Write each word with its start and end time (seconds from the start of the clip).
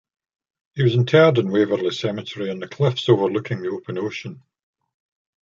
He 0.73 0.81
was 0.81 0.95
interred 0.95 1.37
in 1.37 1.51
Waverley 1.51 1.91
Cemetery 1.91 2.49
on 2.49 2.57
the 2.57 2.67
cliffs 2.67 3.07
overlooking 3.07 3.61
the 3.61 3.69
open 3.69 3.99
ocean. 3.99 4.41